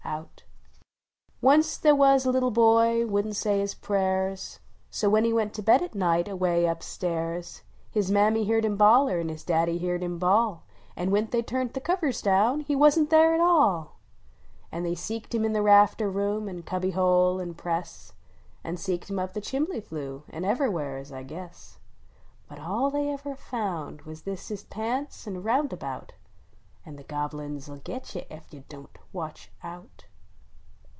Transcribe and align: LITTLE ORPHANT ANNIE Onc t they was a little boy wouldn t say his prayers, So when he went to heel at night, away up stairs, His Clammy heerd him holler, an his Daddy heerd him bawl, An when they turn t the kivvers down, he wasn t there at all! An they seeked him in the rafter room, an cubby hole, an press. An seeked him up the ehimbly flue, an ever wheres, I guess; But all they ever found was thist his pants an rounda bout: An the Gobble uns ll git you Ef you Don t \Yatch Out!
LITTLE 0.03 0.17
ORPHANT 0.19 0.43
ANNIE 1.41 1.51
Onc 1.55 1.63
t 1.63 1.79
they 1.83 1.91
was 1.93 2.25
a 2.25 2.31
little 2.31 2.51
boy 2.51 3.05
wouldn 3.05 3.31
t 3.31 3.35
say 3.35 3.59
his 3.59 3.75
prayers, 3.75 4.59
So 4.89 5.09
when 5.09 5.23
he 5.23 5.31
went 5.31 5.53
to 5.53 5.61
heel 5.61 5.83
at 5.85 5.95
night, 5.95 6.27
away 6.27 6.67
up 6.67 6.83
stairs, 6.83 7.61
His 7.89 8.09
Clammy 8.09 8.43
heerd 8.43 8.65
him 8.65 8.77
holler, 8.77 9.19
an 9.19 9.29
his 9.29 9.45
Daddy 9.45 9.77
heerd 9.77 10.03
him 10.03 10.17
bawl, 10.19 10.63
An 10.97 11.11
when 11.11 11.27
they 11.29 11.41
turn 11.41 11.67
t 11.69 11.73
the 11.77 11.81
kivvers 11.81 12.21
down, 12.21 12.59
he 12.61 12.75
wasn 12.75 13.05
t 13.05 13.09
there 13.11 13.33
at 13.33 13.39
all! 13.39 13.99
An 14.69 14.83
they 14.83 14.95
seeked 14.95 15.33
him 15.33 15.45
in 15.45 15.53
the 15.53 15.61
rafter 15.63 16.09
room, 16.09 16.49
an 16.49 16.63
cubby 16.63 16.91
hole, 16.91 17.39
an 17.39 17.53
press. 17.53 18.11
An 18.65 18.75
seeked 18.75 19.09
him 19.09 19.17
up 19.19 19.33
the 19.33 19.39
ehimbly 19.41 19.81
flue, 19.81 20.23
an 20.29 20.43
ever 20.43 20.69
wheres, 20.69 21.11
I 21.13 21.23
guess; 21.23 21.77
But 22.49 22.59
all 22.59 22.89
they 22.91 23.09
ever 23.09 23.35
found 23.35 24.01
was 24.01 24.23
thist 24.23 24.49
his 24.49 24.63
pants 24.63 25.25
an 25.25 25.41
rounda 25.41 25.77
bout: 25.77 26.13
An 26.83 26.95
the 26.95 27.03
Gobble 27.03 27.39
uns 27.41 27.69
ll 27.69 27.75
git 27.75 28.15
you 28.15 28.23
Ef 28.31 28.51
you 28.51 28.63
Don 28.67 28.85
t 28.91 28.99
\Yatch 29.13 29.49
Out! 29.61 30.05